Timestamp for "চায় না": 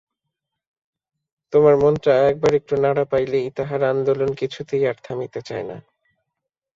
5.41-5.77